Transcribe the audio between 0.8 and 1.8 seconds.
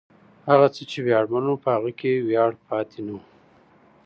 چې ویاړمن و، په